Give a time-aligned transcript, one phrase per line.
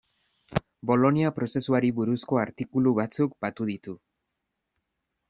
[0.91, 3.95] Bolonia prozesuari buruzko artikulu batzuk batu ditu.